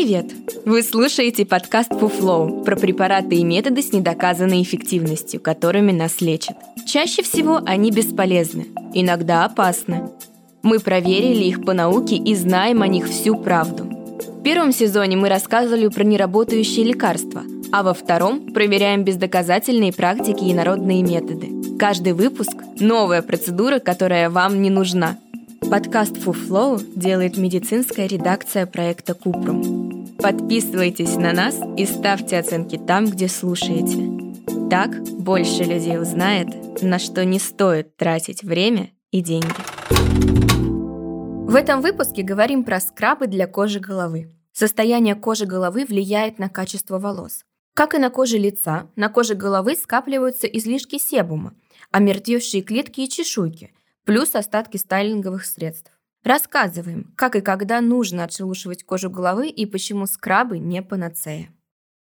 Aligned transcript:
Привет! 0.00 0.32
Вы 0.64 0.82
слушаете 0.82 1.44
подкаст 1.44 1.90
Фуфлоу 1.90 2.64
про 2.64 2.74
препараты 2.74 3.36
и 3.36 3.44
методы 3.44 3.82
с 3.82 3.92
недоказанной 3.92 4.62
эффективностью, 4.62 5.42
которыми 5.42 5.92
нас 5.92 6.22
лечат. 6.22 6.56
Чаще 6.86 7.22
всего 7.22 7.60
они 7.66 7.90
бесполезны, 7.90 8.68
иногда 8.94 9.44
опасны. 9.44 10.08
Мы 10.62 10.78
проверили 10.78 11.44
их 11.44 11.66
по 11.66 11.74
науке 11.74 12.16
и 12.16 12.34
знаем 12.34 12.80
о 12.80 12.88
них 12.88 13.08
всю 13.08 13.36
правду. 13.36 13.84
В 13.84 14.42
первом 14.42 14.72
сезоне 14.72 15.18
мы 15.18 15.28
рассказывали 15.28 15.88
про 15.88 16.02
неработающие 16.02 16.86
лекарства, 16.86 17.42
а 17.70 17.82
во 17.82 17.92
втором 17.92 18.54
проверяем 18.54 19.04
бездоказательные 19.04 19.92
практики 19.92 20.44
и 20.44 20.54
народные 20.54 21.02
методы. 21.02 21.76
Каждый 21.78 22.14
выпуск– 22.14 22.56
новая 22.80 23.20
процедура, 23.20 23.80
которая 23.80 24.30
вам 24.30 24.62
не 24.62 24.70
нужна– 24.70 25.18
Подкаст 25.70 26.16
Фуфлоу 26.16 26.80
делает 26.96 27.36
медицинская 27.36 28.08
редакция 28.08 28.66
проекта 28.66 29.14
Купрум. 29.14 29.89
Подписывайтесь 30.22 31.16
на 31.16 31.32
нас 31.32 31.58
и 31.76 31.86
ставьте 31.86 32.38
оценки 32.38 32.76
там, 32.78 33.06
где 33.06 33.28
слушаете. 33.28 34.68
Так 34.68 35.02
больше 35.18 35.64
людей 35.64 35.98
узнает, 35.98 36.82
на 36.82 36.98
что 36.98 37.24
не 37.24 37.38
стоит 37.38 37.96
тратить 37.96 38.42
время 38.42 38.90
и 39.10 39.20
деньги. 39.20 39.48
В 41.50 41.54
этом 41.54 41.80
выпуске 41.80 42.22
говорим 42.22 42.64
про 42.64 42.80
скрабы 42.80 43.26
для 43.26 43.46
кожи 43.46 43.80
головы. 43.80 44.30
Состояние 44.52 45.14
кожи 45.14 45.46
головы 45.46 45.84
влияет 45.84 46.38
на 46.38 46.48
качество 46.48 46.98
волос. 46.98 47.44
Как 47.74 47.94
и 47.94 47.98
на 47.98 48.10
коже 48.10 48.38
лица, 48.38 48.88
на 48.96 49.08
коже 49.08 49.34
головы 49.34 49.74
скапливаются 49.74 50.46
излишки 50.46 50.98
себума, 50.98 51.54
омертвевшие 51.90 52.62
клетки 52.62 53.00
и 53.00 53.08
чешуйки– 53.08 53.72
плюс 54.04 54.34
остатки 54.34 54.76
стайлинговых 54.76 55.44
средств. 55.44 55.92
Рассказываем, 56.22 57.12
как 57.16 57.36
и 57.36 57.40
когда 57.40 57.80
нужно 57.80 58.24
отшелушивать 58.24 58.84
кожу 58.84 59.10
головы 59.10 59.48
и 59.48 59.64
почему 59.64 60.06
скрабы 60.06 60.58
не 60.58 60.82
панацея. 60.82 61.48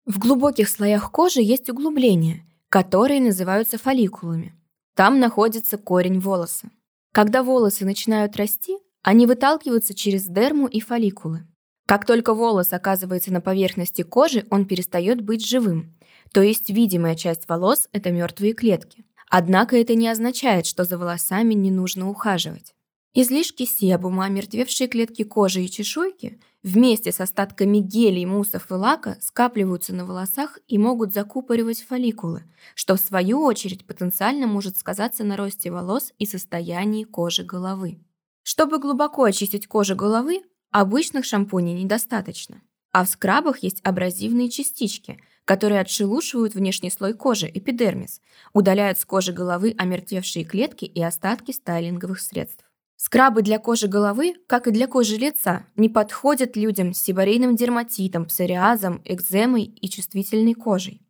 В 0.05 0.19
глубоких 0.19 0.69
слоях 0.69 1.11
кожи 1.11 1.41
есть 1.41 1.69
углубления, 1.69 2.45
которые 2.69 3.21
называются 3.21 3.77
фолликулами. 3.77 4.55
Там 4.95 5.19
находится 5.19 5.77
корень 5.77 6.19
волоса. 6.19 6.69
Когда 7.13 7.43
волосы 7.43 7.85
начинают 7.85 8.35
расти, 8.35 8.77
они 9.03 9.27
выталкиваются 9.27 9.93
через 9.93 10.25
дерму 10.25 10.67
и 10.67 10.79
фолликулы. 10.79 11.45
Как 11.85 12.05
только 12.05 12.33
волос 12.33 12.73
оказывается 12.73 13.31
на 13.31 13.39
поверхности 13.39 14.01
кожи, 14.01 14.45
он 14.49 14.65
перестает 14.65 15.21
быть 15.21 15.45
живым, 15.47 15.95
то 16.33 16.41
есть 16.41 16.69
видимая 16.69 17.15
часть 17.15 17.47
волос– 17.47 17.87
это 17.91 18.11
мертвые 18.11 18.53
клетки. 18.53 19.05
Однако 19.29 19.77
это 19.77 19.95
не 19.95 20.07
означает, 20.07 20.65
что 20.65 20.83
за 20.83 20.97
волосами 20.97 21.53
не 21.53 21.71
нужно 21.71 22.09
ухаживать. 22.09 22.73
Излишки 23.13 23.65
себума, 23.65 24.25
омертвевшие 24.25 24.87
клетки 24.87 25.23
кожи 25.23 25.63
и 25.63 25.69
чешуйки, 25.69 26.39
вместе 26.61 27.11
с 27.11 27.19
остатками 27.19 27.79
гелей, 27.79 28.25
муссов 28.25 28.69
и 28.69 28.73
лака 28.73 29.17
скапливаются 29.21 29.93
на 29.95 30.05
волосах 30.05 30.59
и 30.67 30.77
могут 30.77 31.13
закупоривать 31.13 31.81
фолликулы, 31.81 32.43
что 32.75 32.95
в 32.95 32.99
свою 32.99 33.41
очередь 33.41 33.87
потенциально 33.87 34.45
может 34.45 34.77
сказаться 34.77 35.23
на 35.23 35.35
росте 35.35 35.71
волос 35.71 36.13
и 36.19 36.25
состоянии 36.25 37.05
кожи 37.05 37.43
головы. 37.43 37.99
Чтобы 38.43 38.79
глубоко 38.79 39.23
очистить 39.23 39.67
кожу 39.67 39.95
головы, 39.95 40.43
обычных 40.71 41.25
шампуней 41.25 41.73
недостаточно. 41.73 42.61
А 42.91 43.03
в 43.03 43.09
скрабах 43.09 43.59
есть 43.63 43.81
абразивные 43.83 44.49
частички, 44.49 45.19
которые 45.45 45.81
отшелушивают 45.81 46.55
внешний 46.55 46.89
слой 46.89 47.13
кожи, 47.13 47.49
эпидермис, 47.53 48.21
удаляют 48.53 48.99
с 48.99 49.05
кожи 49.05 49.33
головы 49.33 49.73
омертвевшие 49.77 50.45
клетки 50.45 50.85
и 50.85 51.01
остатки 51.01 51.51
стайлинговых 51.51 52.19
средств. 52.19 52.66
Скрабы 52.97 53.43
для 53.43 53.59
кожи 53.59 53.87
головы, 53.87 54.33
как 54.47 54.67
и 54.67 54.71
для 54.71 54.87
кожи 54.87 55.17
лица, 55.17 55.67
не 55.75 55.87
подходят 55.87 56.57
людям 56.57 56.93
с 56.93 56.99
сибарейным 56.99 57.55
дерматитом, 57.55 58.25
псориазом, 58.25 59.03
экземой 59.05 59.65
и 59.65 59.87
чувствительной 59.87 60.55
кожей. 60.55 61.07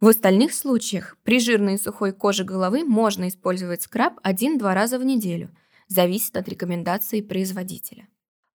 В 0.00 0.08
остальных 0.08 0.52
случаях 0.52 1.16
при 1.22 1.38
жирной 1.38 1.74
и 1.74 1.78
сухой 1.78 2.12
коже 2.12 2.42
головы 2.42 2.84
можно 2.84 3.28
использовать 3.28 3.82
скраб 3.82 4.18
1-2 4.24 4.74
раза 4.74 4.98
в 4.98 5.04
неделю, 5.04 5.54
зависит 5.86 6.36
от 6.36 6.48
рекомендаций 6.48 7.22
производителя. 7.22 8.08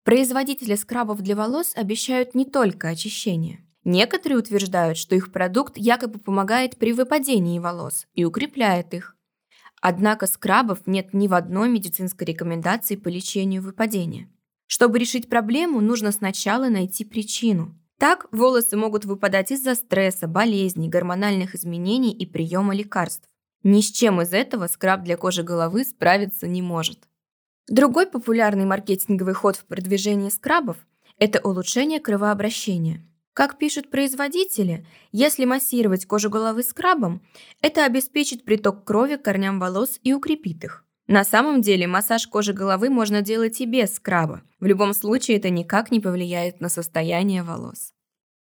Производители 0.04 0.74
скрабов 0.74 1.20
для 1.20 1.36
волос 1.36 1.72
обещают 1.76 2.34
не 2.34 2.44
только 2.44 2.88
очищение. 2.88 3.64
Некоторые 3.84 4.38
утверждают, 4.38 4.98
что 4.98 5.14
их 5.14 5.32
продукт 5.32 5.76
якобы 5.76 6.18
помогает 6.18 6.76
при 6.76 6.92
выпадении 6.92 7.60
волос 7.60 8.06
и 8.14 8.24
укрепляет 8.24 8.94
их. 8.94 9.16
Однако 9.82 10.28
скрабов 10.28 10.86
нет 10.86 11.12
ни 11.12 11.26
в 11.26 11.34
одной 11.34 11.68
медицинской 11.68 12.24
рекомендации 12.24 12.94
по 12.94 13.08
лечению 13.08 13.62
выпадения. 13.62 14.28
Чтобы 14.68 15.00
решить 15.00 15.28
проблему, 15.28 15.80
нужно 15.80 16.12
сначала 16.12 16.68
найти 16.68 17.04
причину. 17.04 17.74
Так, 17.98 18.28
волосы 18.30 18.76
могут 18.76 19.04
выпадать 19.04 19.50
из-за 19.50 19.74
стресса, 19.74 20.28
болезней, 20.28 20.88
гормональных 20.88 21.56
изменений 21.56 22.12
и 22.12 22.26
приема 22.26 22.76
лекарств. 22.76 23.28
Ни 23.64 23.80
с 23.80 23.90
чем 23.90 24.22
из 24.22 24.32
этого 24.32 24.68
скраб 24.68 25.02
для 25.02 25.16
кожи 25.16 25.42
головы 25.42 25.84
справиться 25.84 26.46
не 26.46 26.62
может. 26.62 27.00
Другой 27.66 28.06
популярный 28.06 28.64
маркетинговый 28.64 29.34
ход 29.34 29.56
в 29.56 29.64
продвижении 29.64 30.30
скрабов– 30.30 30.76
это 31.18 31.40
улучшение 31.40 31.98
кровообращения– 31.98 33.04
как 33.34 33.58
пишут 33.58 33.90
производители, 33.90 34.86
если 35.10 35.44
массировать 35.44 36.06
кожу 36.06 36.28
головы 36.28 36.62
скрабом, 36.62 37.22
это 37.60 37.84
обеспечит 37.86 38.44
приток 38.44 38.84
крови 38.84 39.16
к 39.16 39.22
корням 39.22 39.58
волос 39.58 39.98
и 40.02 40.12
укрепит 40.12 40.64
их. 40.64 40.84
На 41.06 41.24
самом 41.24 41.62
деле 41.62 41.86
массаж 41.86 42.26
кожи 42.26 42.52
головы 42.52 42.90
можно 42.90 43.22
делать 43.22 43.60
и 43.60 43.66
без 43.66 43.94
скраба. 43.94 44.42
В 44.60 44.66
любом 44.66 44.94
случае 44.94 45.38
это 45.38 45.50
никак 45.50 45.90
не 45.90 46.00
повлияет 46.00 46.60
на 46.60 46.68
состояние 46.68 47.42
волос. 47.42 47.92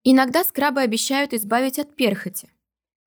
Иногда 0.03 0.43
скрабы 0.43 0.81
обещают 0.81 1.33
избавить 1.33 1.77
от 1.77 1.95
перхоти. 1.95 2.49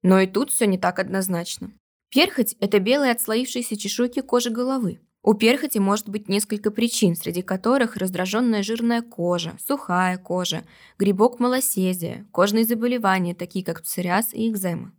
Но 0.03 0.21
и 0.21 0.27
тут 0.27 0.51
все 0.51 0.67
не 0.67 0.79
так 0.79 0.99
однозначно. 0.99 1.73
Перхоть– 2.11 2.55
это 2.61 2.79
белые 2.79 3.13
отслоившиеся 3.13 3.77
чешуйки 3.79 4.21
кожи 4.21 4.51
головы. 4.51 5.01
У 5.25 5.35
перхоти 5.35 5.79
может 5.79 6.09
быть 6.09 6.29
несколько 6.29 6.73
причин, 6.73 7.15
среди 7.15 7.43
которых 7.43 7.97
раздраженная 7.97 8.65
жирная 8.65 9.03
кожа, 9.03 9.57
сухая 9.65 10.19
кожа, 10.19 10.65
грибок 10.99 11.39
малосезия, 11.39 12.27
кожные 12.33 12.65
заболевания, 12.65 13.35
такие 13.35 13.65
как 13.65 13.83
псориаз 13.83 14.35
и 14.35 14.49
экзема. 14.49 14.93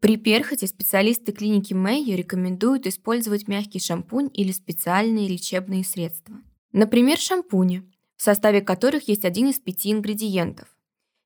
При 0.00 0.16
перхоти 0.16 0.66
специалисты 0.66 1.30
клиники 1.30 1.74
Мэйо 1.74 2.16
рекомендуют 2.16 2.86
использовать 2.86 3.46
мягкий 3.46 3.78
шампунь 3.78 4.30
или 4.32 4.50
специальные 4.50 5.28
лечебные 5.28 5.84
средства. 5.84 6.36
Например, 6.72 7.16
шампуни, 7.16 7.82
в 8.16 8.22
составе 8.22 8.60
которых 8.60 9.08
есть 9.08 9.24
один 9.24 9.48
из 9.48 9.60
пяти 9.60 9.92
ингредиентов. 9.92 10.68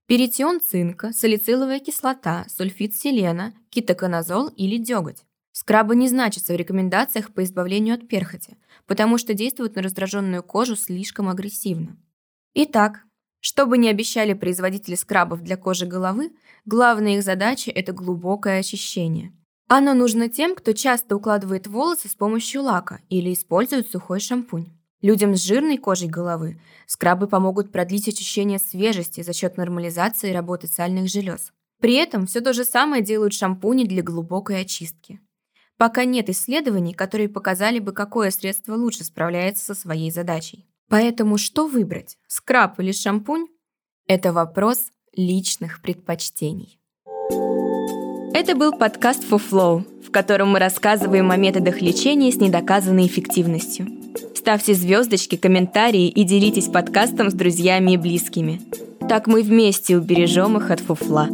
Перитион 0.07 0.61
цинка, 0.61 1.13
салициловая 1.13 1.81
кислота, 1.81 2.45
сульфид 2.49 2.95
селена, 2.95 3.55
кетоконазол 3.71 4.49
или 4.49 4.77
деготь. 4.77 5.25
Скрабы 5.53 5.97
не 5.97 6.09
значатся 6.09 6.55
в 6.55 6.57
рекомендациях 6.57 7.33
по 7.33 7.45
избавлению 7.45 7.95
от 7.95 8.09
перхоти, 8.09 8.57
потому 8.87 9.19
что 9.19 9.35
действуют 9.35 9.77
на 9.77 9.83
раздраженную 9.83 10.43
кожу 10.43 10.77
слишком 10.77 11.29
агрессивно. 11.29 11.99
Итак, 12.55 13.03
что 13.41 13.67
бы 13.67 13.77
ни 13.77 13.89
обещали 13.89 14.33
производители 14.33 14.95
скрабов 14.95 15.43
для 15.43 15.57
кожи 15.57 15.85
головы, 15.85 16.33
главная 16.65 17.17
их 17.17 17.23
задача– 17.23 17.71
это 17.75 17.93
глубокое 17.93 18.61
очищение. 18.61 19.33
Оно 19.69 19.95
нужно 19.95 20.29
тем, 20.29 20.55
кто 20.55 20.73
часто 20.73 21.17
укладывает 21.17 21.67
волосы 21.67 22.09
с 22.09 22.15
помощью 22.15 22.63
лака 22.63 23.01
или 23.09 23.33
использует 23.33 23.91
сухой 23.91 24.21
шампунь. 24.21 24.69
Людям 25.03 25.35
с 25.35 25.43
жирной 25.43 25.79
кожей 25.79 26.09
головы 26.09 26.61
скрабы 26.87 27.27
помогут 27.27 27.73
продлить 27.73 28.09
очищение 28.09 28.59
свежести 28.59 29.23
за 29.23 29.33
счет 29.33 29.57
нормализации 29.57 30.33
работы 30.33 30.69
сальных 30.69 31.09
желез. 31.09 31.53
При 31.81 31.95
этом 31.95 32.27
все 32.27 32.41
то 32.41 32.53
же 32.53 32.65
самое 32.65 33.03
делают 33.03 33.35
шампуни 33.35 33.85
для 33.85 34.03
глубокой 34.03 34.61
очистки. 34.61 35.21
Пока 35.79 36.05
нет 36.05 36.29
исследований, 36.29 36.95
которые 36.95 37.29
показали 37.29 37.79
бы, 37.79 37.93
какое 37.93 38.31
средство 38.31 38.75
лучше 38.75 39.05
справляется 39.05 39.65
со 39.65 39.75
своей 39.75 40.11
задачей. 40.11 40.67
Поэтому 40.89 41.39
что 41.39 41.67
выбрать, 41.67 42.19
скраб 42.27 42.79
или 42.79 42.93
шампунь? 42.93 43.47
Это 44.07 44.33
вопрос 44.33 44.89
личных 45.17 45.81
предпочтений. 45.81 46.79
Это 48.35 48.55
был 48.55 48.73
подкаст 48.73 49.25
For 49.25 49.41
Flow, 49.41 49.85
в 50.07 50.11
котором 50.11 50.51
мы 50.51 50.59
рассказываем 50.59 51.31
о 51.31 51.37
методах 51.37 51.81
лечения 51.81 52.31
с 52.31 52.37
недоказанной 52.37 53.07
эффективностью. 53.07 53.87
Ставьте 54.35 54.75
звездочки, 54.75 55.37
комментарии 55.37 56.09
и 56.09 56.25
делитесь 56.25 56.69
подкастом 56.69 57.31
с 57.31 57.35
друзьями 57.35 57.93
и 57.93 57.97
близкими. 57.97 58.61
Так 59.09 59.27
мы 59.27 59.43
вместе 59.43 59.97
убережем 59.97 60.57
их 60.59 60.71
от 60.71 60.81
фуфла. 60.81 61.29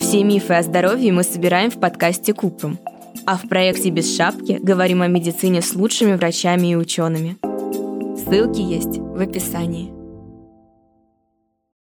Все 0.00 0.24
мифы 0.24 0.54
о 0.54 0.62
здоровье 0.62 1.12
мы 1.12 1.22
собираем 1.22 1.70
в 1.70 1.78
подкасте 1.78 2.32
Купрум– 2.32 2.78
а 3.26 3.36
в 3.36 3.48
проекте 3.48 3.90
«Без 3.90 4.16
шапки» 4.16 4.58
говорим 4.62 5.02
о 5.02 5.08
медицине 5.08 5.60
с 5.60 5.74
лучшими 5.74 6.14
врачами 6.14 6.68
и 6.68 6.76
учеными. 6.76 7.36
Ссылки 8.16 8.60
есть 8.60 8.98
в 8.98 9.20
описании. 9.20 9.95